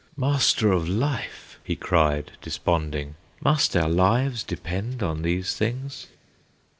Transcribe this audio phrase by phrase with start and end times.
[0.17, 6.07] "Master of Life!" he cried, desponding, "Must our lives depend on these things?"